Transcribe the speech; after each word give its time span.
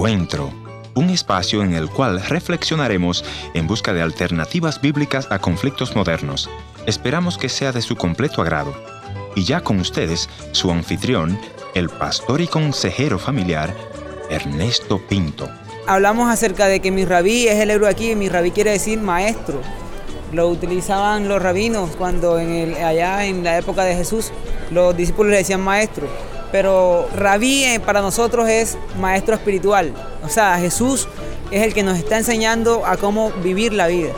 Encuentro, 0.00 0.50
un 0.94 1.10
espacio 1.10 1.62
en 1.62 1.74
el 1.74 1.90
cual 1.90 2.22
reflexionaremos 2.22 3.22
en 3.52 3.66
busca 3.66 3.92
de 3.92 4.00
alternativas 4.00 4.80
bíblicas 4.80 5.28
a 5.30 5.40
conflictos 5.40 5.94
modernos. 5.94 6.48
Esperamos 6.86 7.36
que 7.36 7.50
sea 7.50 7.70
de 7.70 7.82
su 7.82 7.96
completo 7.96 8.40
agrado. 8.40 8.72
Y 9.36 9.44
ya 9.44 9.60
con 9.60 9.78
ustedes, 9.78 10.30
su 10.52 10.70
anfitrión, 10.70 11.38
el 11.74 11.90
pastor 11.90 12.40
y 12.40 12.46
consejero 12.46 13.18
familiar, 13.18 13.76
Ernesto 14.30 15.06
Pinto. 15.06 15.50
Hablamos 15.86 16.30
acerca 16.32 16.66
de 16.66 16.80
que 16.80 16.90
mi 16.90 17.04
rabí 17.04 17.46
es 17.46 17.56
el 17.56 17.70
héroe 17.70 17.90
aquí, 17.90 18.16
mi 18.16 18.30
rabí 18.30 18.52
quiere 18.52 18.70
decir 18.70 18.98
maestro. 18.98 19.60
Lo 20.32 20.48
utilizaban 20.48 21.28
los 21.28 21.42
rabinos 21.42 21.90
cuando 21.98 22.38
en 22.38 22.52
el, 22.52 22.74
allá 22.76 23.26
en 23.26 23.44
la 23.44 23.58
época 23.58 23.84
de 23.84 23.96
Jesús 23.96 24.32
los 24.70 24.96
discípulos 24.96 25.30
le 25.32 25.36
decían 25.36 25.60
maestro. 25.60 26.08
Pero 26.52 27.08
rabí 27.14 27.64
eh, 27.64 27.80
para 27.80 28.00
nosotros 28.00 28.48
es 28.48 28.76
maestro 28.98 29.34
espiritual. 29.34 29.92
O 30.24 30.28
sea, 30.28 30.58
Jesús 30.58 31.08
es 31.50 31.62
el 31.62 31.74
que 31.74 31.82
nos 31.82 31.98
está 31.98 32.18
enseñando 32.18 32.84
a 32.86 32.96
cómo 32.96 33.30
vivir 33.42 33.72
la 33.72 33.86
vida. 33.86 34.12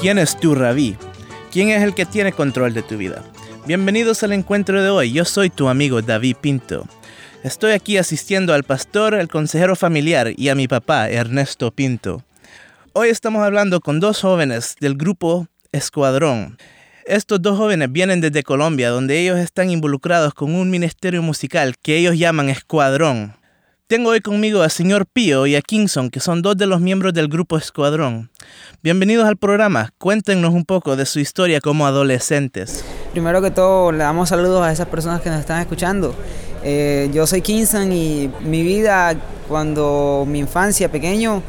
¿Quién 0.00 0.18
es 0.18 0.38
tu 0.38 0.54
rabí? 0.54 0.96
¿Quién 1.50 1.70
es 1.70 1.82
el 1.82 1.94
que 1.94 2.06
tiene 2.06 2.32
control 2.32 2.74
de 2.74 2.82
tu 2.82 2.96
vida? 2.96 3.24
Bienvenidos 3.66 4.22
al 4.22 4.32
encuentro 4.32 4.82
de 4.82 4.88
hoy. 4.90 5.12
Yo 5.12 5.24
soy 5.24 5.50
tu 5.50 5.68
amigo 5.68 6.02
David 6.02 6.36
Pinto. 6.40 6.86
Estoy 7.42 7.72
aquí 7.72 7.98
asistiendo 7.98 8.54
al 8.54 8.64
pastor, 8.64 9.14
el 9.14 9.28
consejero 9.28 9.76
familiar 9.76 10.32
y 10.36 10.48
a 10.48 10.54
mi 10.54 10.68
papá, 10.68 11.08
Ernesto 11.08 11.70
Pinto. 11.70 12.22
Hoy 12.92 13.10
estamos 13.10 13.44
hablando 13.44 13.80
con 13.80 14.00
dos 14.00 14.20
jóvenes 14.20 14.76
del 14.80 14.96
grupo 14.96 15.46
Escuadrón. 15.70 16.58
Estos 17.08 17.40
dos 17.40 17.56
jóvenes 17.56 17.90
vienen 17.90 18.20
desde 18.20 18.42
Colombia, 18.42 18.90
donde 18.90 19.18
ellos 19.18 19.38
están 19.38 19.70
involucrados 19.70 20.34
con 20.34 20.54
un 20.54 20.68
ministerio 20.68 21.22
musical 21.22 21.74
que 21.80 21.96
ellos 21.96 22.18
llaman 22.18 22.50
Escuadrón. 22.50 23.34
Tengo 23.86 24.10
hoy 24.10 24.20
conmigo 24.20 24.60
a 24.60 24.68
señor 24.68 25.06
Pío 25.06 25.46
y 25.46 25.56
a 25.56 25.62
Kingston, 25.62 26.10
que 26.10 26.20
son 26.20 26.42
dos 26.42 26.58
de 26.58 26.66
los 26.66 26.82
miembros 26.82 27.14
del 27.14 27.28
grupo 27.28 27.56
Escuadrón. 27.56 28.28
Bienvenidos 28.82 29.26
al 29.26 29.38
programa. 29.38 29.88
Cuéntenos 29.96 30.52
un 30.52 30.66
poco 30.66 30.96
de 30.96 31.06
su 31.06 31.18
historia 31.18 31.62
como 31.62 31.86
adolescentes. 31.86 32.84
Primero 33.12 33.40
que 33.40 33.52
todo, 33.52 33.90
le 33.90 34.04
damos 34.04 34.28
saludos 34.28 34.60
a 34.60 34.70
esas 34.70 34.88
personas 34.88 35.22
que 35.22 35.30
nos 35.30 35.40
están 35.40 35.62
escuchando. 35.62 36.14
Eh, 36.62 37.08
yo 37.14 37.26
soy 37.26 37.40
Kingston 37.40 37.90
y 37.90 38.30
mi 38.42 38.62
vida, 38.62 39.16
cuando 39.48 40.26
mi 40.28 40.40
infancia 40.40 40.92
pequeño, 40.92 41.42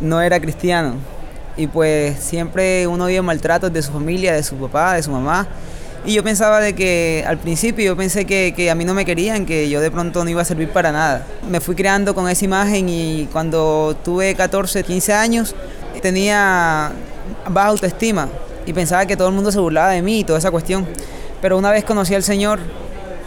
no 0.00 0.22
era 0.22 0.40
cristiano. 0.40 1.13
Y 1.56 1.66
pues 1.66 2.18
siempre 2.20 2.86
uno 2.86 3.06
vio 3.06 3.22
maltratos 3.22 3.72
de 3.72 3.82
su 3.82 3.92
familia, 3.92 4.32
de 4.32 4.42
su 4.42 4.56
papá, 4.56 4.94
de 4.94 5.02
su 5.02 5.10
mamá. 5.10 5.46
Y 6.04 6.12
yo 6.12 6.22
pensaba 6.22 6.60
de 6.60 6.74
que 6.74 7.24
al 7.26 7.38
principio 7.38 7.84
yo 7.84 7.96
pensé 7.96 8.26
que, 8.26 8.52
que, 8.54 8.70
a 8.70 8.74
mí 8.74 8.84
no 8.84 8.92
me 8.92 9.06
querían, 9.06 9.46
que 9.46 9.70
yo 9.70 9.80
de 9.80 9.90
pronto 9.90 10.22
no 10.22 10.28
iba 10.28 10.42
a 10.42 10.44
servir 10.44 10.68
para 10.68 10.92
nada. 10.92 11.26
Me 11.48 11.60
fui 11.60 11.74
creando 11.74 12.14
con 12.14 12.28
esa 12.28 12.44
imagen 12.44 12.88
y 12.88 13.26
cuando 13.32 13.96
tuve 14.04 14.34
14, 14.34 14.82
15 14.82 15.12
años 15.14 15.54
tenía 16.02 16.92
baja 17.48 17.68
autoestima 17.68 18.28
y 18.66 18.72
pensaba 18.72 19.06
que 19.06 19.16
todo 19.16 19.28
el 19.28 19.34
mundo 19.34 19.50
se 19.50 19.58
burlaba 19.58 19.90
de 19.90 20.02
mí 20.02 20.20
y 20.20 20.24
toda 20.24 20.38
esa 20.38 20.50
cuestión. 20.50 20.86
Pero 21.40 21.56
una 21.56 21.70
vez 21.70 21.84
conocí 21.84 22.14
al 22.14 22.22
Señor, 22.22 22.60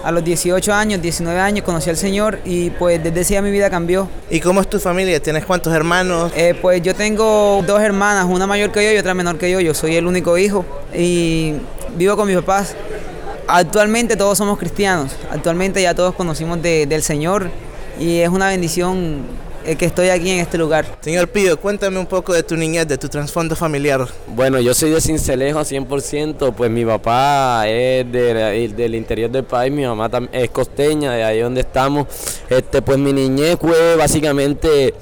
a 0.08 0.12
los 0.14 0.24
18 0.24 0.74
años, 0.74 1.02
19 1.02 1.38
años, 1.38 1.66
conocí 1.66 1.90
al 1.90 1.98
Señor 1.98 2.40
y 2.46 2.70
pues 2.70 3.04
desde 3.04 3.20
ese 3.20 3.34
día 3.34 3.42
mi 3.42 3.52
vida 3.52 3.70
cambió. 3.70 4.08
¿Y 4.30 4.40
cómo 4.40 4.62
es 4.62 4.70
tu 4.70 4.80
familia? 4.80 5.22
¿Tienes 5.22 5.46
cuántos 5.46 5.74
hermanos? 5.74 6.32
Eh, 6.34 6.58
pues 6.62 6.82
yo 6.82 6.96
tengo 6.96 7.62
dos 7.68 7.82
hermanas, 7.82 8.26
una 8.30 8.48
mayor 8.48 8.72
que 8.72 8.86
yo 8.86 8.94
y 8.94 8.98
otra 8.98 9.14
menor 9.14 9.38
que 9.38 9.52
yo. 9.52 9.60
Yo 9.60 9.74
soy 9.74 9.98
el 9.98 10.08
único 10.08 10.38
hijo 10.38 10.64
y 10.96 11.56
vivo 11.98 12.16
con 12.16 12.26
mis 12.26 12.38
papás. 12.38 12.74
Actualmente 13.50 14.16
todos 14.16 14.38
somos 14.38 14.58
cristianos, 14.58 15.12
actualmente 15.30 15.82
ya 15.82 15.94
todos 15.94 16.16
conocimos 16.16 16.62
de, 16.62 16.86
del 16.86 17.04
Señor 17.04 17.52
y 18.00 18.20
es 18.20 18.30
una 18.30 18.48
bendición 18.48 19.24
que 19.76 19.86
estoy 19.86 20.10
aquí 20.10 20.30
en 20.30 20.40
este 20.40 20.58
lugar. 20.58 20.86
Señor 21.02 21.28
Pío, 21.28 21.60
cuéntame 21.60 22.00
un 22.00 22.06
poco 22.06 22.34
de 22.34 22.44
tu 22.44 22.56
niñez, 22.56 22.88
de 22.88 22.98
tu 22.98 23.10
trasfondo 23.10 23.56
familiar. 23.56 24.08
Bueno, 24.28 24.60
yo 24.62 24.74
soy 24.74 24.92
de 24.92 25.02
Cincelejo 25.02 25.60
100%, 25.60 26.54
pues 26.54 26.72
mi 26.72 26.86
papá 26.86 27.68
es 27.68 28.10
de, 28.10 28.72
del 28.76 28.96
interior 28.96 29.30
del 29.30 29.44
país, 29.44 29.74
mi 29.74 29.86
mamá 29.86 30.10
es 30.32 30.50
costeña, 30.52 31.12
de 31.12 31.24
ahí 31.24 31.42
donde 31.42 31.62
estamos. 31.62 32.08
Este, 32.50 32.82
pues 32.82 32.98
mi 32.98 33.12
niñez 33.12 33.58
fue 33.60 33.98
básicamente 33.98 34.94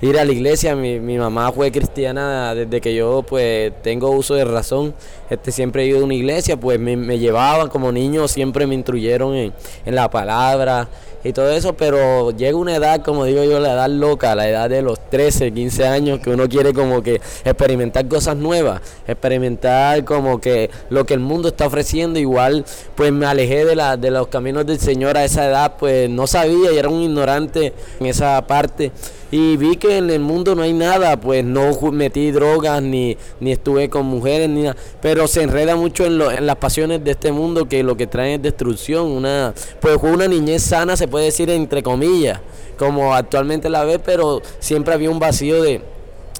ir 0.00 0.18
a 0.18 0.24
la 0.24 0.32
iglesia. 0.32 0.74
Mi, 0.74 0.98
mi, 0.98 1.18
mamá 1.18 1.52
fue 1.52 1.70
cristiana 1.70 2.54
desde 2.54 2.80
que 2.80 2.94
yo 2.94 3.22
pues 3.22 3.72
tengo 3.82 4.10
uso 4.10 4.34
de 4.34 4.44
razón. 4.44 4.94
Este, 5.28 5.52
siempre 5.52 5.84
he 5.84 5.86
ido 5.86 6.00
a 6.00 6.04
una 6.04 6.14
iglesia, 6.14 6.56
pues 6.56 6.78
me, 6.80 6.96
me 6.96 7.18
llevaban 7.18 7.68
como 7.68 7.92
niño, 7.92 8.28
siempre 8.28 8.66
me 8.66 8.74
instruyeron 8.74 9.34
en, 9.34 9.52
en, 9.84 9.94
la 9.94 10.10
palabra 10.10 10.88
y 11.22 11.32
todo 11.32 11.50
eso, 11.50 11.74
pero 11.74 12.30
llega 12.30 12.56
una 12.56 12.76
edad, 12.76 13.02
como 13.02 13.24
digo 13.24 13.44
yo, 13.44 13.60
la 13.60 13.72
edad 13.72 13.88
loca, 13.88 14.34
la 14.34 14.48
edad 14.48 14.70
de 14.70 14.82
los 14.82 14.98
13, 15.10 15.52
15 15.52 15.86
años, 15.86 16.20
que 16.20 16.30
uno 16.30 16.48
quiere 16.48 16.72
como 16.72 17.02
que 17.02 17.20
experimentar 17.44 18.08
cosas 18.08 18.36
nuevas, 18.36 18.80
experimentar 19.06 20.04
como 20.04 20.40
que 20.40 20.70
lo 20.88 21.04
que 21.04 21.14
el 21.14 21.20
mundo 21.20 21.48
está 21.48 21.66
ofreciendo, 21.66 22.18
igual 22.18 22.64
pues 22.94 23.12
me 23.12 23.26
alejé 23.26 23.64
de, 23.64 23.76
la, 23.76 23.96
de 23.96 24.10
los 24.10 24.28
caminos 24.28 24.66
del 24.66 24.78
Señor 24.78 25.16
a 25.16 25.24
esa 25.24 25.46
edad, 25.46 25.76
pues 25.78 26.08
no 26.08 26.26
sabía 26.26 26.72
y 26.72 26.78
era 26.78 26.88
un 26.88 27.02
ignorante 27.02 27.72
en 27.98 28.06
esa 28.06 28.46
parte. 28.46 28.92
Y 29.32 29.56
vi 29.56 29.76
que 29.76 29.96
en 29.96 30.10
el 30.10 30.18
mundo 30.18 30.56
no 30.56 30.62
hay 30.62 30.72
nada, 30.72 31.20
pues 31.20 31.44
no 31.44 31.70
metí 31.92 32.32
drogas 32.32 32.82
ni, 32.82 33.16
ni 33.38 33.52
estuve 33.52 33.88
con 33.88 34.04
mujeres 34.06 34.48
ni 34.48 34.62
nada, 34.62 34.76
pero 35.00 35.28
se 35.28 35.42
enreda 35.42 35.76
mucho 35.76 36.04
en, 36.04 36.18
lo, 36.18 36.32
en 36.32 36.46
las 36.46 36.56
pasiones 36.56 37.04
de 37.04 37.12
este 37.12 37.30
mundo 37.30 37.68
que 37.68 37.84
lo 37.84 37.96
que 37.96 38.08
trae 38.08 38.34
es 38.34 38.42
destrucción, 38.42 39.06
una 39.06 39.54
pues 39.80 39.98
una 40.02 40.26
niñez 40.26 40.62
sana 40.62 40.96
se 40.96 41.06
puede 41.10 41.26
decir 41.26 41.50
entre 41.50 41.82
comillas, 41.82 42.40
como 42.78 43.14
actualmente 43.14 43.68
la 43.68 43.84
ve, 43.84 43.98
pero 43.98 44.40
siempre 44.60 44.94
había 44.94 45.10
un 45.10 45.18
vacío 45.18 45.62
de 45.62 45.82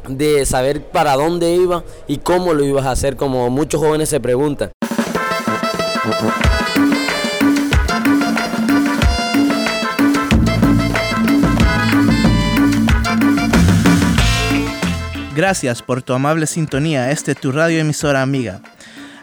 de 0.08 0.46
saber 0.46 0.82
para 0.82 1.14
dónde 1.14 1.54
iba 1.54 1.84
y 2.06 2.18
cómo 2.18 2.54
lo 2.54 2.64
ibas 2.64 2.86
a 2.86 2.92
hacer, 2.92 3.16
como 3.16 3.50
muchos 3.50 3.80
jóvenes 3.80 4.08
se 4.08 4.20
preguntan. 4.20 4.70
Gracias 15.34 15.80
por 15.80 16.02
tu 16.02 16.12
amable 16.12 16.46
sintonía. 16.46 17.10
Este 17.10 17.32
es 17.32 17.40
tu 17.40 17.50
radio 17.50 17.80
emisora 17.80 18.20
amiga. 18.20 18.60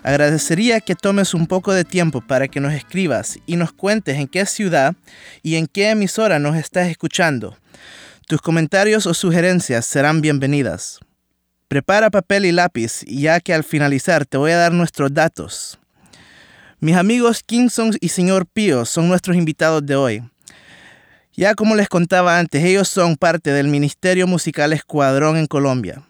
Agradecería 0.07 0.79
que 0.79 0.95
tomes 0.95 1.34
un 1.34 1.47
poco 1.47 1.73
de 1.73 1.84
tiempo 1.84 2.22
para 2.22 2.47
que 2.47 2.62
nos 2.62 2.72
escribas 2.72 3.40
y 3.45 3.57
nos 3.57 3.73
cuentes 3.73 4.16
en 4.16 4.29
qué 4.29 4.45
ciudad 4.45 4.95
y 5.44 5.56
en 5.56 5.68
qué 5.68 5.90
emisora 5.90 6.40
nos 6.40 6.56
estás 6.56 6.88
escuchando. 6.88 7.57
Tus 8.25 8.40
comentarios 8.40 9.06
o 9.06 9.13
sugerencias 9.13 9.85
serán 9.85 10.22
bienvenidas. 10.22 11.00
Prepara 11.68 12.09
papel 12.09 12.45
y 12.45 12.53
lápiz, 12.53 13.01
ya 13.06 13.41
que 13.41 13.53
al 13.53 13.66
finalizar 13.66 14.25
te 14.25 14.38
voy 14.38 14.51
a 14.51 14.56
dar 14.56 14.72
nuestros 14.72 15.13
datos. 15.13 15.78
Mis 16.79 16.95
amigos 16.95 17.44
Kingston 17.45 17.91
y 18.00 18.07
Señor 18.07 18.45
Pío 18.47 18.85
son 18.85 19.09
nuestros 19.09 19.35
invitados 19.35 19.85
de 19.85 19.97
hoy. 19.97 20.24
Ya 21.34 21.53
como 21.53 21.75
les 21.75 21.89
contaba 21.89 22.39
antes, 22.39 22.63
ellos 22.63 22.88
son 22.88 23.18
parte 23.18 23.51
del 23.51 23.68
Ministerio 23.68 24.25
Musical 24.25 24.72
Escuadrón 24.72 25.35
en 25.35 25.47
Colombia. 25.47 26.07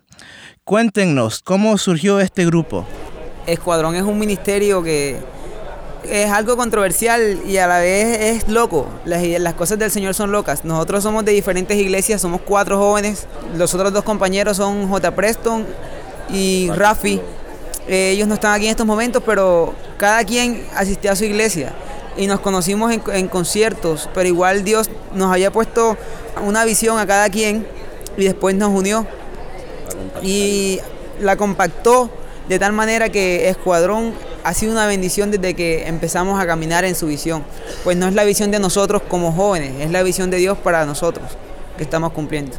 Cuéntenos, 0.64 1.42
¿cómo 1.42 1.80
surgió 1.80 2.20
este 2.20 2.46
grupo? 2.46 2.88
Escuadrón 3.48 3.96
es 3.96 4.04
un 4.04 4.20
ministerio 4.20 4.84
que 4.84 5.18
es 6.04 6.30
algo 6.30 6.56
controversial 6.58 7.40
y 7.48 7.58
a 7.58 7.68
la 7.68 7.80
vez 7.80 8.20
es 8.20 8.50
loco. 8.50 8.88
Las, 9.06 9.24
las, 9.24 9.54
cosas 9.54 9.80
del 9.80 9.90
Señor 9.90 10.14
son 10.14 10.32
locas. 10.32 10.66
Nosotros 10.66 11.04
somos 11.04 11.26
de 11.26 11.32
diferentes 11.32 11.78
iglesias, 11.78 12.22
somos 12.22 12.42
cuatro 12.42 12.78
jóvenes. 12.78 13.26
Los 13.58 13.74
otros 13.74 13.94
dos 13.94 14.04
compañeros 14.04 14.58
son 14.58 14.90
J. 14.90 15.16
Preston 15.16 15.66
y 16.30 16.70
Rafi. 16.76 17.22
Eh, 17.88 18.12
ellos 18.12 18.28
no 18.28 18.34
están 18.34 18.54
aquí 18.54 18.66
en 18.66 18.72
estos 18.72 18.86
momentos, 18.86 19.24
pero 19.26 19.74
cada 19.98 20.24
quien 20.26 20.66
asistió 20.76 21.12
a 21.12 21.16
su 21.16 21.24
iglesia 21.24 21.74
y 22.18 22.28
nos 22.28 22.42
conocimos 22.42 22.92
en, 22.92 23.02
en, 23.14 23.28
conciertos, 23.30 24.10
pero 24.14 24.28
igual 24.28 24.64
Dios 24.64 24.90
nos 25.14 25.32
había 25.32 25.52
puesto 25.52 25.96
una 26.46 26.66
visión 26.66 27.00
a 27.00 27.08
cada 27.08 27.30
quien 27.30 27.66
y 28.18 28.26
después 28.26 28.56
nos 28.56 28.72
unió 28.72 29.06
y 30.22 30.80
la 31.22 31.38
compactó 31.38 32.10
de 32.48 32.60
tal 32.60 32.74
manera 32.74 33.10
que 33.10 33.50
Escuadrón 33.50 34.14
ha 34.44 34.54
sido 34.54 34.72
una 34.72 34.88
bendición 34.88 35.32
desde 35.32 35.54
que 35.54 35.88
empezamos 35.88 36.40
a 36.40 36.48
caminar 36.48 36.86
en 36.86 36.96
su 36.96 37.08
visión. 37.08 37.44
Pues 37.84 37.98
no 37.98 38.08
es 38.08 38.14
la 38.14 38.24
visión 38.24 38.52
de 38.52 38.60
nosotros 38.60 39.02
como 39.08 39.32
jóvenes, 39.32 39.74
es 39.80 39.92
la 39.92 40.04
visión 40.04 40.30
de 40.30 40.38
Dios 40.38 40.58
para 40.58 40.86
nosotros 40.86 41.26
que 41.78 41.84
estamos 41.84 42.12
cumpliendo. 42.14 42.56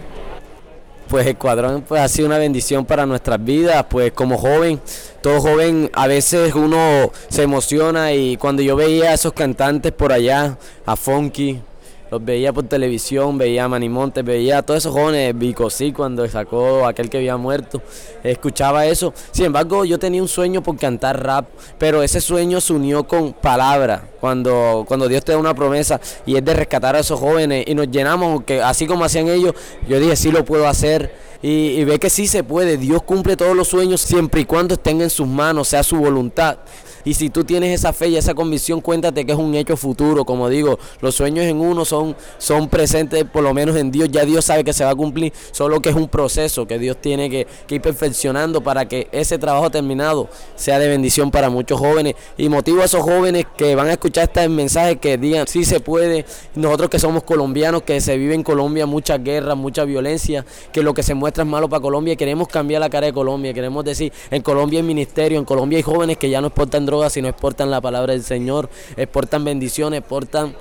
Pues 1.08 1.26
Escuadrón 1.26 1.82
pues, 1.88 2.02
ha 2.02 2.08
sido 2.08 2.26
una 2.26 2.36
bendición 2.36 2.84
para 2.84 3.06
nuestras 3.06 3.42
vidas, 3.42 3.86
pues 3.88 4.12
como 4.12 4.36
joven, 4.36 4.78
todo 5.22 5.40
joven 5.40 5.90
a 5.94 6.06
veces 6.06 6.54
uno 6.54 7.10
se 7.28 7.42
emociona 7.44 8.12
y 8.12 8.36
cuando 8.36 8.60
yo 8.60 8.76
veía 8.76 9.10
a 9.10 9.14
esos 9.14 9.32
cantantes 9.32 9.92
por 9.92 10.12
allá, 10.12 10.58
a 10.84 10.96
Funky, 10.96 11.62
los 12.10 12.24
veía 12.24 12.52
por 12.52 12.64
televisión, 12.64 13.38
veía 13.38 13.64
a 13.64 13.68
Manimonte, 13.68 14.22
veía 14.22 14.58
a 14.58 14.62
todos 14.62 14.78
esos 14.78 14.92
jóvenes, 14.92 15.36
Bicosí 15.36 15.92
cuando 15.92 16.26
sacó 16.28 16.86
aquel 16.86 17.10
que 17.10 17.18
había 17.18 17.36
muerto, 17.36 17.82
escuchaba 18.22 18.86
eso. 18.86 19.12
Sin 19.30 19.46
embargo, 19.46 19.84
yo 19.84 19.98
tenía 19.98 20.22
un 20.22 20.28
sueño 20.28 20.62
por 20.62 20.76
cantar 20.78 21.22
rap, 21.22 21.46
pero 21.78 22.02
ese 22.02 22.20
sueño 22.20 22.60
se 22.60 22.72
unió 22.72 23.04
con 23.06 23.32
palabra, 23.32 24.08
cuando, 24.20 24.84
cuando 24.88 25.08
Dios 25.08 25.24
te 25.24 25.32
da 25.32 25.38
una 25.38 25.54
promesa 25.54 26.00
y 26.26 26.36
es 26.36 26.44
de 26.44 26.54
rescatar 26.54 26.96
a 26.96 27.00
esos 27.00 27.20
jóvenes 27.20 27.64
y 27.66 27.74
nos 27.74 27.90
llenamos, 27.90 28.44
que 28.44 28.62
así 28.62 28.86
como 28.86 29.04
hacían 29.04 29.28
ellos, 29.28 29.54
yo 29.88 30.00
dije, 30.00 30.16
sí 30.16 30.32
lo 30.32 30.44
puedo 30.44 30.66
hacer. 30.68 31.28
Y, 31.40 31.48
y 31.48 31.84
ve 31.84 32.00
que 32.00 32.10
sí 32.10 32.26
se 32.26 32.42
puede, 32.42 32.78
Dios 32.78 33.02
cumple 33.04 33.36
todos 33.36 33.54
los 33.54 33.68
sueños 33.68 34.00
siempre 34.00 34.40
y 34.40 34.44
cuando 34.44 34.74
estén 34.74 35.00
en 35.00 35.08
sus 35.08 35.28
manos, 35.28 35.68
sea 35.68 35.84
su 35.84 35.96
voluntad. 35.96 36.58
Y 37.04 37.14
si 37.14 37.30
tú 37.30 37.44
tienes 37.44 37.78
esa 37.78 37.92
fe 37.92 38.08
y 38.08 38.16
esa 38.16 38.34
convicción, 38.34 38.80
cuéntate 38.80 39.24
que 39.24 39.32
es 39.32 39.38
un 39.38 39.54
hecho 39.54 39.76
futuro. 39.76 40.24
Como 40.24 40.48
digo, 40.48 40.78
los 41.00 41.14
sueños 41.14 41.44
en 41.46 41.60
uno 41.60 41.84
son, 41.84 42.16
son 42.38 42.68
presentes, 42.68 43.24
por 43.24 43.42
lo 43.42 43.54
menos 43.54 43.76
en 43.76 43.90
Dios. 43.90 44.08
Ya 44.10 44.24
Dios 44.24 44.44
sabe 44.44 44.64
que 44.64 44.72
se 44.72 44.84
va 44.84 44.90
a 44.90 44.94
cumplir, 44.94 45.32
solo 45.52 45.80
que 45.80 45.90
es 45.90 45.94
un 45.94 46.08
proceso 46.08 46.66
que 46.66 46.78
Dios 46.78 46.96
tiene 47.00 47.30
que, 47.30 47.46
ir 47.68 47.80
perfeccionando 47.80 48.62
para 48.62 48.88
que 48.88 49.08
ese 49.12 49.38
trabajo 49.38 49.70
terminado 49.70 50.28
sea 50.56 50.78
de 50.78 50.88
bendición 50.88 51.30
para 51.30 51.50
muchos 51.50 51.78
jóvenes. 51.78 52.14
Y 52.36 52.48
motivo 52.48 52.82
a 52.82 52.86
esos 52.86 53.02
jóvenes 53.02 53.46
que 53.56 53.74
van 53.74 53.88
a 53.88 53.92
escuchar 53.92 54.24
este 54.24 54.48
mensaje 54.48 54.96
que 54.96 55.16
digan, 55.18 55.46
sí 55.46 55.64
se 55.64 55.80
puede. 55.80 56.24
Nosotros 56.54 56.90
que 56.90 56.98
somos 56.98 57.22
colombianos, 57.22 57.82
que 57.82 58.00
se 58.00 58.16
vive 58.16 58.34
en 58.34 58.42
Colombia 58.42 58.86
mucha 58.86 59.18
guerra, 59.18 59.54
mucha 59.54 59.84
violencia, 59.84 60.44
que 60.72 60.82
lo 60.82 60.94
que 60.94 61.02
se 61.02 61.14
muestra 61.14 61.44
es 61.44 61.50
malo 61.50 61.68
para 61.68 61.80
Colombia. 61.80 62.16
Queremos 62.16 62.48
cambiar 62.48 62.80
la 62.80 62.90
cara 62.90 63.06
de 63.06 63.12
Colombia. 63.12 63.54
Queremos 63.54 63.84
decir, 63.84 64.12
en 64.30 64.42
Colombia 64.42 64.80
hay 64.80 64.86
ministerio, 64.86 65.38
en 65.38 65.44
Colombia 65.44 65.76
hay 65.76 65.82
jóvenes 65.82 66.16
que 66.16 66.30
ya 66.30 66.40
no 66.40 66.48
exportan 66.48 66.86
drogas, 66.88 67.12
sino 67.12 67.28
exportan 67.28 67.70
la 67.70 67.80
palabra 67.80 68.12
del 68.12 68.24
Señor, 68.24 68.68
exportan 68.96 69.44
bendiciones, 69.44 70.00
exportan 70.00 70.56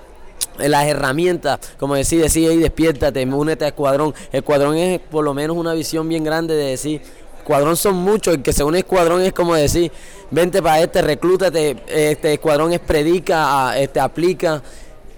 las 0.58 0.88
herramientas, 0.88 1.60
como 1.78 1.96
decir, 1.96 2.22
decir, 2.22 2.52
y 2.52 2.58
despiértate, 2.58 3.26
únete 3.26 3.66
a 3.66 3.68
Escuadrón. 3.70 4.14
Escuadrón 4.32 4.78
es 4.78 5.00
por 5.00 5.24
lo 5.24 5.34
menos 5.34 5.58
una 5.58 5.74
visión 5.74 6.08
bien 6.10 6.24
grande 6.24 6.56
de 6.56 6.72
decir, 6.72 7.02
Escuadrón 7.38 7.78
son 7.78 7.96
muchos, 7.96 8.36
el 8.36 8.44
que 8.44 8.54
se 8.54 8.64
une 8.64 8.80
Escuadrón 8.80 9.22
es 9.22 9.34
como 9.34 9.56
decir, 9.56 9.92
vente 10.32 10.62
para 10.62 10.82
este, 10.82 11.02
reclútate, 11.02 11.78
este 11.88 12.34
Escuadrón 12.34 12.74
es 12.74 12.80
predica, 12.80 13.78
este 13.80 14.00
aplica, 14.00 14.62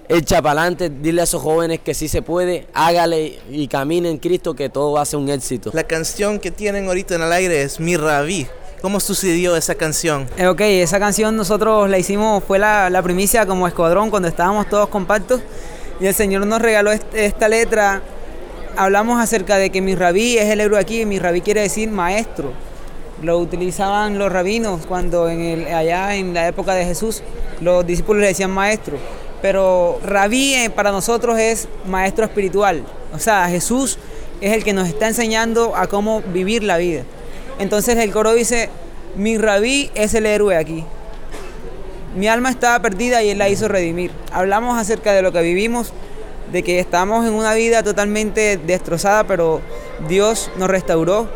echa 0.07 0.41
para 0.41 0.61
adelante, 0.61 0.89
dile 0.89 1.21
a 1.21 1.23
esos 1.23 1.41
jóvenes 1.41 1.79
que 1.79 1.93
sí 1.93 2.07
se 2.07 2.21
puede, 2.21 2.67
hágale 2.73 3.39
y 3.49 3.67
camine 3.67 4.09
en 4.09 4.17
Cristo 4.17 4.55
que 4.55 4.69
todo 4.69 4.91
va 4.93 5.01
a 5.01 5.05
ser 5.05 5.19
un 5.19 5.29
éxito. 5.29 5.71
La 5.73 5.83
canción 5.83 6.39
que 6.39 6.51
tienen 6.51 6.87
ahorita 6.87 7.15
en 7.15 7.21
el 7.21 7.31
aire 7.31 7.61
es 7.61 7.79
Mi 7.79 7.95
Rabí. 7.95 8.47
¿Cómo 8.81 9.01
sucedió 9.01 9.57
esa 9.57 9.75
canción? 9.75 10.25
Eh, 10.37 10.47
ok, 10.47 10.61
esa 10.61 10.99
canción 10.99 11.35
nosotros 11.35 11.89
la 11.89 11.97
hicimos, 11.97 12.41
fue 12.45 12.59
la, 12.59 13.01
primicia 13.03 13.45
como 13.45 13.67
escuadrón 13.67 14.09
cuando 14.09 14.29
estábamos 14.29 14.69
todos 14.69 14.87
compactos 14.87 15.41
y 15.99 16.05
el 16.05 16.13
Señor 16.13 16.45
nos 16.47 16.61
regaló 16.61 16.91
esta 16.91 17.49
letra. 17.49 18.01
Hablamos 18.77 19.21
acerca 19.21 19.57
de 19.57 19.69
que 19.69 19.81
mi 19.81 19.95
rabí 19.95 20.37
es 20.37 20.45
el 20.49 20.61
héroe 20.61 20.79
aquí, 20.79 21.05
mi 21.05 21.19
rabí 21.19 21.41
quiere 21.41 21.59
decir 21.59 21.89
maestro. 21.89 22.53
Lo 23.21 23.37
utilizaban 23.39 24.17
los 24.17 24.31
rabinos 24.31 24.85
cuando 24.85 25.27
en 25.27 25.41
el, 25.41 25.67
allá 25.67 26.15
en 26.15 26.33
la 26.33 26.47
época 26.47 26.73
de 26.73 26.85
Jesús 26.85 27.21
los 27.59 27.85
discípulos 27.85 28.21
le 28.21 28.27
decían 28.27 28.51
maestro. 28.51 28.97
Pero 29.41 29.99
rabí 30.05 30.53
eh, 30.53 30.69
para 30.69 30.93
nosotros 30.93 31.37
es 31.37 31.67
maestro 31.85 32.23
espiritual. 32.23 32.85
O 33.13 33.19
sea, 33.19 33.49
Jesús 33.49 33.97
es 34.39 34.53
el 34.53 34.63
que 34.63 34.71
nos 34.71 34.87
está 34.87 35.09
enseñando 35.09 35.75
a 35.75 35.87
cómo 35.87 36.21
vivir 36.21 36.63
la 36.63 36.77
vida. 36.77 37.03
Entonces 37.59 37.97
el 37.97 38.11
coro 38.11 38.33
dice, 38.33 38.69
mi 39.15 39.37
rabí 39.37 39.91
es 39.93 40.13
el 40.13 40.25
héroe 40.25 40.55
aquí. 40.55 40.85
Mi 42.15 42.27
alma 42.27 42.49
estaba 42.49 42.81
perdida 42.81 43.21
y 43.21 43.29
él 43.29 43.37
la 43.37 43.49
hizo 43.49 43.67
redimir. 43.67 44.11
Hablamos 44.31 44.79
acerca 44.79 45.13
de 45.13 45.21
lo 45.21 45.31
que 45.31 45.41
vivimos, 45.41 45.93
de 46.51 46.63
que 46.63 46.79
estamos 46.79 47.27
en 47.27 47.33
una 47.33 47.53
vida 47.53 47.83
totalmente 47.83 48.57
destrozada, 48.57 49.25
pero 49.25 49.61
Dios 50.07 50.49
nos 50.57 50.69
restauró 50.69 51.27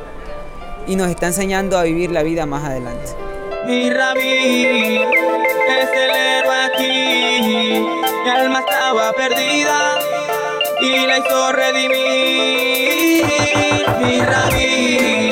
y 0.87 0.95
nos 0.95 1.09
está 1.09 1.27
enseñando 1.27 1.77
a 1.77 1.83
vivir 1.83 2.09
la 2.11 2.23
vida 2.23 2.45
más 2.45 2.63
adelante. 2.63 3.11
Mi 3.65 3.89
rabí 3.89 4.65
es 4.65 5.89
el 5.93 6.09
héroe 6.09 6.55
aquí. 6.65 7.85
Mi 8.23 8.29
alma 8.29 8.59
estaba 8.59 9.11
perdida 9.13 9.99
y 10.81 11.05
la 11.05 11.17
hizo 11.19 11.51
redimir. 11.51 13.25
Mi 14.01 14.19
rabí 14.21 15.22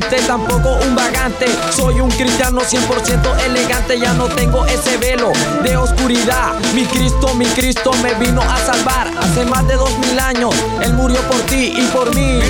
tampoco 0.00 0.76
un 0.86 0.94
vagante. 0.96 1.46
Soy 1.70 2.00
un 2.00 2.10
cristiano 2.10 2.60
100% 2.62 3.44
elegante, 3.44 3.98
ya 3.98 4.14
no 4.14 4.24
tengo 4.24 4.64
ese 4.64 4.96
velo 4.96 5.32
de 5.62 5.76
oscuridad. 5.76 6.54
Mi 6.74 6.84
Cristo, 6.86 7.34
mi 7.34 7.44
Cristo 7.46 7.90
me 8.02 8.14
vino 8.14 8.40
a 8.40 8.56
salvar 8.56 9.10
hace 9.20 9.44
más 9.44 9.66
de 9.68 9.74
dos 9.74 9.98
mil 9.98 10.18
años. 10.18 10.54
Él 10.80 10.94
murió 10.94 11.20
por 11.22 11.40
ti 11.42 11.74
y 11.76 11.82
por 11.92 12.14
mí. 12.14 12.40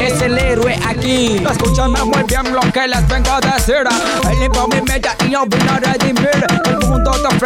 Es 0.00 0.22
el 0.22 0.38
héroe 0.38 0.78
aquí. 0.86 1.42
Escúchame 1.50 2.02
muy 2.04 2.22
bien 2.24 2.54
lo 2.54 2.60
que 2.72 2.88
les 2.88 3.06
vengo 3.08 3.32
a 3.32 3.40
decir. 3.40 3.86
Él 4.30 4.38
mi 4.38 4.80
y 5.26 5.30
yo 5.30 5.44
vino 5.46 5.72
a 5.72 5.80
redimir. 5.80 6.57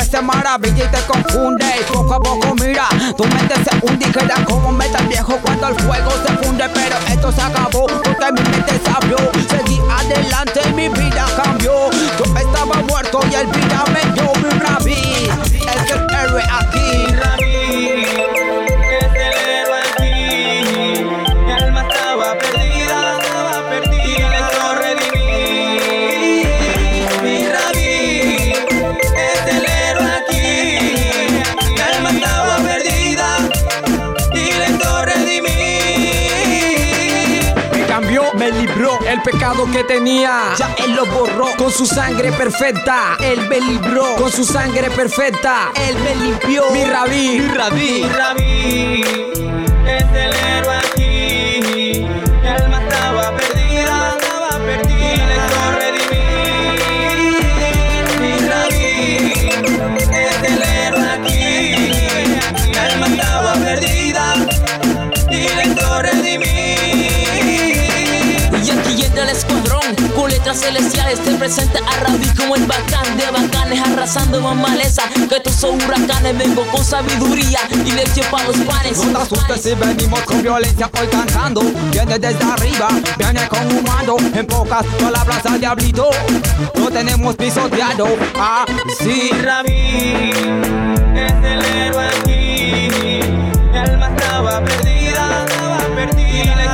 Te 0.02 0.18
ofrece 0.18 0.22
maravilla 0.22 0.84
y 0.84 0.88
te 0.88 1.00
confunde. 1.06 1.64
Y 1.80 1.92
poco 1.92 2.14
a 2.14 2.18
poco 2.18 2.54
mira, 2.56 2.88
tu 3.16 3.24
mente 3.24 3.54
se 3.62 3.86
hunde 3.86 4.06
y 4.06 4.10
queda 4.10 4.44
como 4.44 4.72
metal 4.72 5.06
viejo 5.06 5.38
cuando 5.40 5.68
el 5.68 5.76
fuego 5.76 6.10
se 6.26 6.32
funde. 6.44 6.68
Pero 6.74 6.96
esto 7.08 7.30
se 7.30 7.40
acabó 7.40 7.86
porque 7.86 8.32
mi 8.32 8.40
mente 8.50 8.80
sabio. 8.84 9.16
Seguí 9.48 9.80
adelante, 9.96 10.60
mi 10.74 10.88
vida 10.88 11.24
cambió. 11.36 11.90
Yo 12.18 12.24
estaba 12.36 12.82
muerto 12.82 13.20
y 13.30 13.34
el 13.34 13.46
vida 13.46 13.84
pecado 39.22 39.66
que 39.70 39.84
tenía, 39.84 40.54
ya 40.56 40.74
Él 40.78 40.94
lo 40.94 41.06
borró 41.06 41.46
con 41.56 41.70
su 41.70 41.86
sangre 41.86 42.32
perfecta. 42.32 43.16
Él 43.20 43.48
me 43.48 43.60
libró 43.60 44.14
con 44.16 44.30
su 44.30 44.44
sangre 44.44 44.90
perfecta. 44.90 45.70
Él 45.74 45.96
me 45.98 46.14
limpió. 46.16 46.70
Mi 46.72 46.84
rabí, 46.84 47.40
mi 47.40 47.48
rabí, 47.48 48.02
mi 48.02 48.08
rabí 48.08 49.51
celestiales 71.12 71.20
te 71.20 71.34
presenta 71.34 71.78
a 71.78 72.00
Rabí 72.04 72.26
como 72.36 72.56
el 72.56 72.66
bacán 72.66 73.16
de 73.16 73.30
bacanes 73.30 73.80
Arrasando 73.80 74.40
más 74.40 74.56
maleza. 74.56 75.02
Que 75.28 75.40
tú 75.40 75.50
son 75.50 75.80
huracanes 75.82 76.36
Vengo 76.38 76.64
con 76.66 76.84
sabiduría 76.84 77.60
y 77.84 77.92
leche 77.92 78.22
para 78.30 78.48
los 78.48 78.56
panes. 78.58 78.98
No 78.98 79.18
te 79.18 79.22
asustes 79.22 79.62
si 79.62 79.74
venimos 79.74 80.20
con 80.22 80.42
violencia 80.42 80.90
hoy 80.98 81.06
cantando 81.08 81.62
Viene 81.90 82.18
desde 82.18 82.44
arriba, 82.44 82.88
viene 83.18 83.48
con 83.48 83.66
un 83.66 83.82
mando. 83.84 84.16
En 84.34 84.46
pocas 84.46 84.84
palabras 85.00 85.44
al 85.46 85.60
diablito 85.60 86.10
Lo 86.74 86.90
tenemos 86.90 87.36
pisoteado 87.36 88.06
Ah, 88.34 88.64
sí 88.98 89.30
Rabí 89.42 90.32
es 91.14 91.32
el 91.32 91.64
héroe 91.64 92.06
aquí. 92.06 92.88
Mi 93.70 93.78
alma 93.78 94.08
estaba 94.08 94.64
perdida, 94.64 95.44
estaba 95.46 95.78
perdida. 95.94 96.56
Del 96.56 96.68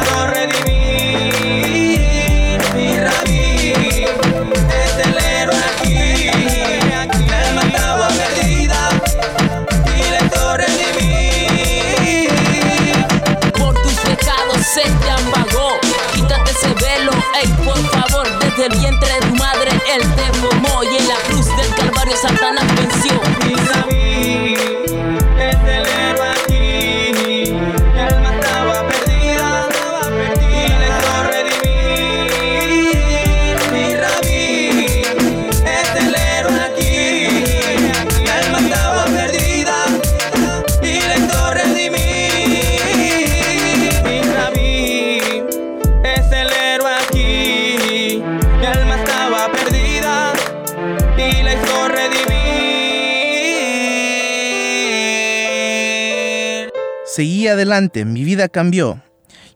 Adelante, 57.50 58.04
mi 58.04 58.24
vida 58.24 58.48
cambió. 58.48 59.02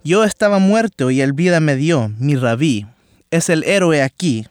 Yo 0.05 0.25
estaba 0.25 0.59
muerto 0.59 1.11
y 1.11 1.21
el 1.21 1.33
vida 1.33 1.61
me 1.61 1.77
dio, 1.77 2.11
mi 2.19 2.37
rabí. 2.37 2.87
Es 3.31 3.49
el 3.49 3.65
héroe 3.65 4.03
aquí. 4.03 4.47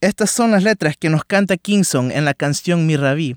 Estas 0.00 0.30
son 0.30 0.50
las 0.50 0.62
letras 0.62 0.94
que 0.98 1.08
nos 1.08 1.24
canta 1.24 1.56
Kingston 1.56 2.12
en 2.12 2.24
la 2.26 2.34
canción 2.34 2.86
Mi 2.86 2.96
Rabí. 2.96 3.36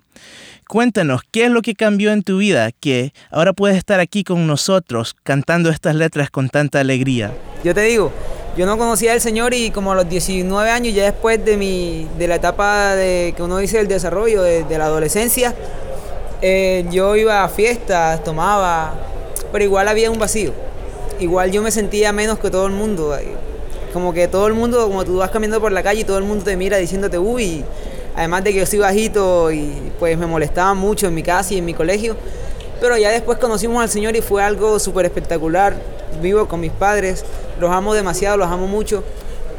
Cuéntanos, 0.68 1.22
¿qué 1.32 1.46
es 1.46 1.52
lo 1.52 1.62
que 1.62 1.74
cambió 1.74 2.12
en 2.12 2.22
tu 2.22 2.38
vida 2.38 2.72
que 2.72 3.14
ahora 3.32 3.54
puedes 3.54 3.78
estar 3.78 4.00
aquí 4.00 4.24
con 4.24 4.46
nosotros 4.46 5.16
cantando 5.24 5.70
estas 5.70 5.96
letras 5.96 6.30
con 6.30 6.50
tanta 6.50 6.82
alegría? 6.82 7.32
Yo 7.64 7.74
te 7.74 7.82
digo, 7.82 8.12
yo 8.58 8.66
no 8.66 8.78
conocía 8.78 9.14
al 9.14 9.22
Señor 9.22 9.54
y 9.54 9.72
como 9.72 9.94
a 9.94 9.96
los 9.96 10.10
19 10.10 10.70
años, 10.70 10.94
ya 10.94 11.06
después 11.06 11.44
de, 11.44 11.56
mi, 11.56 12.08
de 12.18 12.28
la 12.28 12.36
etapa 12.36 12.94
de, 12.96 13.34
que 13.36 13.42
uno 13.42 13.58
dice 13.58 13.78
del 13.78 13.88
desarrollo, 13.88 14.44
de, 14.44 14.66
de 14.66 14.78
la 14.78 14.86
adolescencia, 14.86 15.56
eh, 16.42 16.86
yo 16.92 17.16
iba 17.16 17.44
a 17.44 17.50
fiestas, 17.50 18.24
tomaba, 18.24 18.94
pero 19.52 19.64
igual 19.64 19.88
había 19.88 20.10
un 20.12 20.20
vacío. 20.20 20.52
Igual 21.20 21.52
yo 21.52 21.62
me 21.62 21.72
sentía 21.72 22.12
menos 22.14 22.40
que 22.40 22.50
todo 22.50 22.66
el 22.68 22.74
mundo. 22.74 23.16
eh, 23.18 23.28
Como 23.94 24.14
que 24.14 24.28
todo 24.28 24.48
el 24.48 24.54
mundo, 24.54 24.88
como 24.88 25.04
tú 25.04 25.18
vas 25.18 25.32
caminando 25.32 25.60
por 25.60 25.72
la 25.72 25.82
calle 25.84 26.02
y 26.02 26.04
todo 26.04 26.18
el 26.18 26.24
mundo 26.24 26.44
te 26.46 26.56
mira 26.56 26.78
diciéndote, 26.78 27.18
uy, 27.18 27.64
además 28.16 28.44
de 28.44 28.54
que 28.54 28.60
yo 28.60 28.66
soy 28.66 28.80
bajito 28.80 29.52
y 29.52 29.74
pues 29.98 30.18
me 30.18 30.28
molestaba 30.28 30.74
mucho 30.76 31.08
en 31.08 31.16
mi 31.16 31.24
casa 31.24 31.54
y 31.54 31.58
en 31.58 31.66
mi 31.66 31.74
colegio. 31.74 32.16
Pero 32.80 32.98
ya 32.98 33.10
después 33.10 33.38
conocimos 33.40 33.82
al 33.82 33.90
Señor 33.90 34.16
y 34.16 34.22
fue 34.22 34.42
algo 34.44 34.80
súper 34.80 35.06
espectacular. 35.06 35.76
Vivo 36.22 36.48
con 36.48 36.60
mis 36.62 36.72
padres, 36.72 37.26
los 37.60 37.72
amo 37.72 37.94
demasiado, 37.94 38.38
los 38.38 38.48
amo 38.48 38.68
mucho. 38.68 39.04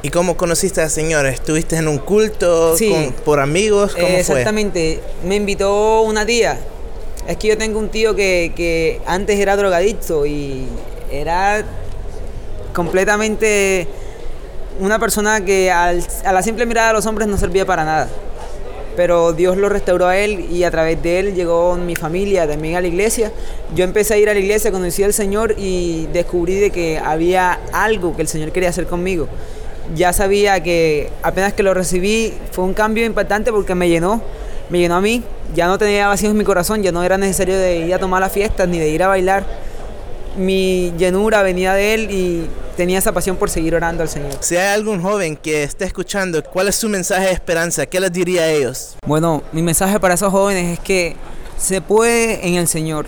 ¿Y 0.02 0.08
cómo 0.08 0.36
conociste 0.36 0.80
al 0.80 0.88
Señor? 0.90 1.26
¿Estuviste 1.26 1.76
en 1.76 1.86
un 1.88 1.98
culto 1.98 2.74
Sí. 2.76 2.88
con- 2.90 3.12
por 3.24 3.40
amigos? 3.40 3.92
¿Cómo 3.94 4.06
Eh, 4.06 4.10
fue? 4.24 4.36
Exactamente, 4.36 5.00
me 5.26 5.34
invitó 5.36 6.00
una 6.02 6.24
tía. 6.24 6.58
Es 7.30 7.36
que 7.36 7.46
yo 7.46 7.56
tengo 7.56 7.78
un 7.78 7.90
tío 7.90 8.16
que, 8.16 8.52
que 8.56 9.00
antes 9.06 9.38
era 9.38 9.54
drogadicto 9.56 10.26
y 10.26 10.64
era 11.12 11.62
completamente 12.74 13.86
una 14.80 14.98
persona 14.98 15.44
que 15.44 15.70
al- 15.70 16.04
a 16.24 16.32
la 16.32 16.42
simple 16.42 16.66
mirada 16.66 16.88
de 16.88 16.94
los 16.94 17.06
hombres 17.06 17.28
no 17.28 17.36
servía 17.38 17.64
para 17.64 17.84
nada. 17.84 18.08
Pero 18.96 19.32
Dios 19.32 19.56
lo 19.56 19.68
restauró 19.68 20.08
a 20.08 20.18
él 20.18 20.46
y 20.50 20.64
a 20.64 20.72
través 20.72 21.00
de 21.04 21.20
él 21.20 21.34
llegó 21.36 21.76
mi 21.76 21.94
familia 21.94 22.48
también 22.48 22.74
a 22.74 22.80
la 22.80 22.88
iglesia. 22.88 23.30
Yo 23.76 23.84
empecé 23.84 24.14
a 24.14 24.18
ir 24.18 24.28
a 24.28 24.34
la 24.34 24.40
iglesia, 24.40 24.72
conocí 24.72 25.04
al 25.04 25.12
Señor 25.12 25.54
y 25.56 26.06
descubrí 26.12 26.56
de 26.56 26.70
que 26.70 26.98
había 26.98 27.60
algo 27.72 28.16
que 28.16 28.22
el 28.22 28.28
Señor 28.28 28.50
quería 28.50 28.70
hacer 28.70 28.86
conmigo. 28.86 29.28
Ya 29.94 30.12
sabía 30.12 30.60
que 30.64 31.10
apenas 31.22 31.52
que 31.52 31.62
lo 31.62 31.74
recibí 31.74 32.34
fue 32.50 32.64
un 32.64 32.74
cambio 32.74 33.04
impactante 33.06 33.52
porque 33.52 33.76
me 33.76 33.88
llenó, 33.88 34.20
me 34.70 34.78
llenó 34.78 34.96
a 34.96 35.00
mí. 35.00 35.22
Ya 35.54 35.66
no 35.66 35.76
tenía 35.78 36.08
vacíos 36.08 36.30
en 36.30 36.38
mi 36.38 36.44
corazón, 36.44 36.82
ya 36.82 36.92
no 36.92 37.02
era 37.02 37.18
necesario 37.18 37.58
de 37.58 37.86
ir 37.86 37.94
a 37.94 37.98
tomar 37.98 38.20
las 38.20 38.32
fiestas 38.32 38.68
ni 38.68 38.78
de 38.78 38.88
ir 38.88 39.02
a 39.02 39.08
bailar. 39.08 39.44
Mi 40.36 40.92
llenura 40.96 41.42
venía 41.42 41.74
de 41.74 41.94
él 41.94 42.10
y 42.10 42.46
tenía 42.76 42.98
esa 42.98 43.12
pasión 43.12 43.36
por 43.36 43.50
seguir 43.50 43.74
orando 43.74 44.02
al 44.02 44.08
Señor. 44.08 44.32
Si 44.40 44.56
hay 44.56 44.68
algún 44.68 45.02
joven 45.02 45.36
que 45.36 45.64
esté 45.64 45.84
escuchando, 45.84 46.42
¿cuál 46.42 46.68
es 46.68 46.76
su 46.76 46.88
mensaje 46.88 47.26
de 47.26 47.32
esperanza? 47.32 47.84
¿Qué 47.84 47.98
les 47.98 48.12
diría 48.12 48.42
a 48.42 48.48
ellos? 48.48 48.96
Bueno, 49.04 49.42
mi 49.52 49.60
mensaje 49.60 49.98
para 49.98 50.14
esos 50.14 50.30
jóvenes 50.30 50.78
es 50.78 50.80
que 50.80 51.16
se 51.58 51.80
puede 51.80 52.46
en 52.46 52.54
el 52.54 52.68
Señor. 52.68 53.06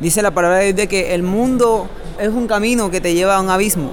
Dice 0.00 0.22
la 0.22 0.30
palabra 0.30 0.58
de 0.58 0.64
Dios 0.64 0.76
de 0.76 0.88
que 0.88 1.14
el 1.14 1.22
mundo 1.22 1.88
es 2.18 2.28
un 2.28 2.46
camino 2.46 2.90
que 2.90 3.02
te 3.02 3.12
lleva 3.12 3.36
a 3.36 3.40
un 3.40 3.50
abismo. 3.50 3.92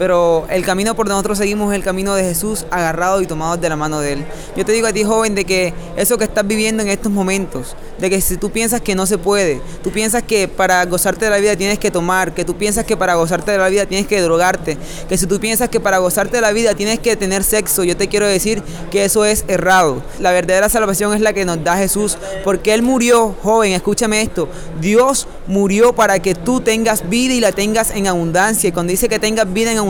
Pero 0.00 0.46
el 0.48 0.64
camino 0.64 0.96
por 0.96 1.04
donde 1.04 1.16
nosotros 1.16 1.36
seguimos 1.36 1.70
es 1.70 1.76
el 1.76 1.84
camino 1.84 2.14
de 2.14 2.22
Jesús, 2.22 2.64
agarrados 2.70 3.22
y 3.22 3.26
tomados 3.26 3.60
de 3.60 3.68
la 3.68 3.76
mano 3.76 4.00
de 4.00 4.14
Él. 4.14 4.24
Yo 4.56 4.64
te 4.64 4.72
digo 4.72 4.86
a 4.86 4.94
ti, 4.94 5.04
joven, 5.04 5.34
de 5.34 5.44
que 5.44 5.74
eso 5.94 6.16
que 6.16 6.24
estás 6.24 6.46
viviendo 6.46 6.82
en 6.82 6.88
estos 6.88 7.12
momentos, 7.12 7.76
de 7.98 8.08
que 8.08 8.18
si 8.22 8.38
tú 8.38 8.50
piensas 8.50 8.80
que 8.80 8.94
no 8.94 9.04
se 9.04 9.18
puede, 9.18 9.60
tú 9.82 9.90
piensas 9.90 10.22
que 10.22 10.48
para 10.48 10.82
gozarte 10.86 11.26
de 11.26 11.30
la 11.30 11.36
vida 11.36 11.54
tienes 11.54 11.78
que 11.78 11.90
tomar, 11.90 12.32
que 12.32 12.46
tú 12.46 12.56
piensas 12.56 12.86
que 12.86 12.96
para 12.96 13.14
gozarte 13.16 13.52
de 13.52 13.58
la 13.58 13.68
vida 13.68 13.84
tienes 13.84 14.06
que 14.06 14.22
drogarte, 14.22 14.78
que 15.06 15.18
si 15.18 15.26
tú 15.26 15.38
piensas 15.38 15.68
que 15.68 15.80
para 15.80 15.98
gozarte 15.98 16.36
de 16.36 16.40
la 16.40 16.52
vida 16.52 16.74
tienes 16.74 16.98
que 16.98 17.14
tener 17.14 17.44
sexo, 17.44 17.84
yo 17.84 17.94
te 17.94 18.08
quiero 18.08 18.26
decir 18.26 18.62
que 18.90 19.04
eso 19.04 19.26
es 19.26 19.44
errado. 19.48 20.02
La 20.18 20.32
verdadera 20.32 20.70
salvación 20.70 21.12
es 21.12 21.20
la 21.20 21.34
que 21.34 21.44
nos 21.44 21.62
da 21.62 21.76
Jesús, 21.76 22.16
porque 22.42 22.72
Él 22.72 22.80
murió, 22.80 23.36
joven, 23.42 23.72
escúchame 23.72 24.22
esto, 24.22 24.48
Dios 24.80 25.28
murió 25.46 25.94
para 25.94 26.20
que 26.20 26.34
tú 26.34 26.62
tengas 26.62 27.06
vida 27.10 27.34
y 27.34 27.40
la 27.40 27.52
tengas 27.52 27.90
en 27.90 28.06
abundancia. 28.06 28.68
Y 28.68 28.72
cuando 28.72 28.92
dice 28.92 29.06
que 29.06 29.18
tengas 29.18 29.52
vida 29.52 29.70
en 29.72 29.76
abundancia, 29.76 29.89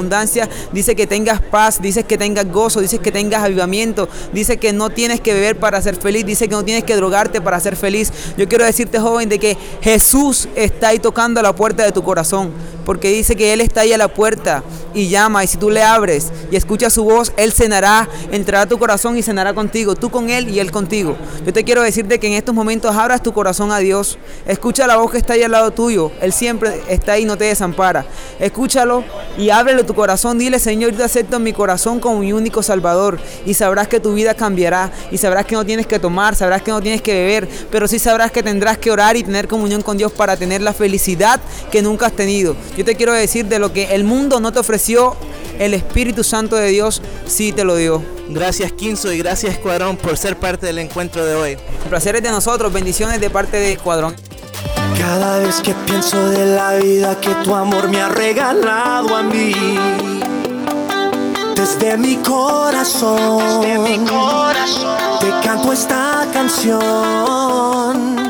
dice 0.73 0.97
que 0.97 1.07
tengas 1.07 1.41
paz, 1.41 1.81
dice 1.83 2.05
que 2.05 2.17
tengas 2.17 2.51
gozo, 2.51 2.81
dice 2.81 2.99
que 2.99 3.13
tengas 3.13 3.43
avivamiento, 3.43 4.09
dice 4.33 4.57
que 4.57 4.73
no 4.73 4.91
tienes 4.91 5.21
que 5.21 5.35
beber 5.35 5.59
para 5.59 5.81
ser 5.83 5.97
feliz, 5.97 6.25
dice 6.25 6.49
que 6.49 6.55
no 6.55 6.65
tienes 6.65 6.85
que 6.85 6.97
drogarte 6.97 7.41
para 7.41 7.61
ser 7.61 7.77
feliz. 7.77 8.13
Yo 8.37 8.49
quiero 8.49 8.65
decirte, 8.65 8.99
joven, 8.99 9.29
de 9.29 9.39
que 9.39 9.57
Jesús 9.81 10.49
está 10.55 10.89
ahí 10.89 10.99
tocando 10.99 11.43
la 11.43 11.55
puerta 11.55 11.85
de 11.85 11.93
tu 11.93 12.03
corazón, 12.03 12.53
porque 12.91 13.11
dice 13.11 13.37
que 13.37 13.53
Él 13.53 13.61
está 13.61 13.83
ahí 13.83 13.93
a 13.93 13.99
la 13.99 14.09
puerta 14.09 14.65
y 14.95 15.09
llama, 15.09 15.45
y 15.45 15.47
si 15.47 15.59
tú 15.59 15.71
le 15.71 15.81
abres 15.81 16.33
y 16.51 16.57
escuchas 16.57 16.93
su 16.93 17.05
voz, 17.05 17.33
Él 17.37 17.53
cenará, 17.53 18.09
entrará 18.33 18.63
a 18.63 18.67
tu 18.67 18.81
corazón 18.81 19.17
y 19.17 19.23
cenará 19.23 19.55
contigo, 19.55 19.95
tú 19.95 20.11
con 20.11 20.29
Él 20.29 20.49
y 20.49 20.59
Él 20.59 20.73
contigo. 20.73 21.17
Yo 21.47 21.53
te 21.53 21.63
quiero 21.63 21.83
decirte 21.83 22.19
que 22.19 22.27
en 22.27 22.33
estos 22.33 22.53
momentos 22.53 22.97
abras 22.97 23.23
tu 23.23 23.33
corazón 23.33 23.71
a 23.71 23.79
Dios, 23.79 24.19
escucha 24.45 24.89
la 24.89 24.97
voz 24.97 25.13
que 25.13 25.19
está 25.19 25.35
ahí 25.35 25.45
al 25.45 25.53
lado 25.53 25.71
tuyo, 25.71 26.11
Él 26.21 26.33
siempre 26.33 26.83
está 26.89 27.13
ahí, 27.13 27.25
no 27.25 27.39
te 27.39 27.45
desampara. 27.45 28.07
Escúchalo 28.41 29.05
y 29.39 29.51
ábrele 29.51 29.85
tu 29.85 29.95
corazón, 29.95 30.37
dile, 30.37 30.59
Señor, 30.59 30.91
yo 30.91 30.97
te 30.97 31.05
acepto 31.05 31.37
en 31.37 31.45
mi 31.45 31.53
corazón 31.53 32.01
como 32.01 32.19
mi 32.19 32.33
único 32.33 32.61
Salvador, 32.61 33.21
y 33.47 33.55
sabrás 33.55 33.87
que 33.87 34.01
tu 34.01 34.15
vida 34.15 34.35
cambiará, 34.35 34.91
y 35.13 35.19
sabrás 35.19 35.47
que 35.47 35.55
no 35.55 35.65
tienes 35.65 35.87
que 35.87 36.01
tomar, 36.01 36.35
sabrás 36.35 36.63
que 36.63 36.73
no 36.73 36.83
tienes 36.83 37.03
que 37.03 37.13
beber, 37.13 37.49
pero 37.71 37.87
sí 37.87 38.01
sabrás 38.01 38.33
que 38.33 38.43
tendrás 38.43 38.79
que 38.79 38.91
orar 38.91 39.17
y 39.17 39.23
tener 39.23 39.47
comunión 39.47 39.81
con 39.81 39.97
Dios 39.97 40.11
para 40.11 40.37
tener 40.37 40.61
la 40.61 40.73
felicidad 40.73 41.41
que 41.71 41.83
nunca 41.83 42.07
has 42.07 42.13
tenido. 42.15 42.57
Yo 42.81 42.87
te 42.87 42.95
quiero 42.95 43.13
decir 43.13 43.45
de 43.45 43.59
lo 43.59 43.75
que 43.75 43.95
el 43.95 44.05
mundo 44.05 44.41
no 44.41 44.55
te 44.55 44.59
ofreció, 44.59 45.15
el 45.59 45.75
Espíritu 45.75 46.25
Santo 46.25 46.57
de 46.57 46.69
Dios 46.69 47.03
sí 47.27 47.53
te 47.53 47.63
lo 47.63 47.77
dio. 47.77 48.03
Gracias 48.31 48.73
Quinzo 48.73 49.13
y 49.13 49.19
gracias 49.19 49.53
Escuadrón 49.53 49.99
por 49.99 50.17
ser 50.17 50.39
parte 50.39 50.65
del 50.65 50.79
encuentro 50.79 51.27
de 51.27 51.35
hoy. 51.35 51.51
El 51.51 51.91
placer 51.91 52.17
es 52.17 52.23
de 52.23 52.31
nosotros, 52.31 52.73
bendiciones 52.73 53.21
de 53.21 53.29
parte 53.29 53.59
de 53.59 53.73
Escuadrón. 53.73 54.17
Cada 54.99 55.41
vez 55.41 55.61
que 55.61 55.75
pienso 55.85 56.31
de 56.31 56.57
la 56.57 56.77
vida 56.77 57.21
que 57.21 57.29
tu 57.45 57.55
amor 57.55 57.91
me 57.91 58.01
ha 58.01 58.09
regalado 58.09 59.15
a 59.15 59.25
mí, 59.25 59.53
desde 61.55 61.99
mi 61.99 62.17
corazón, 62.17 63.61
te 63.61 65.29
canto 65.47 65.71
esta 65.71 66.27
canción. 66.33 68.30